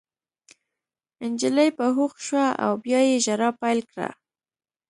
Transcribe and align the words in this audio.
نجلۍ 1.31 1.69
په 1.77 1.85
هوښ 1.95 2.13
شوه 2.27 2.47
او 2.65 2.71
بیا 2.83 2.99
یې 3.09 3.17
ژړا 3.25 3.49
پیل 3.61 3.79
کړه 3.91 4.09